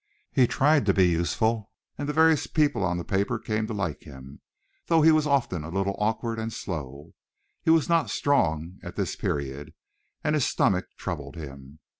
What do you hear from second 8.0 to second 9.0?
strong at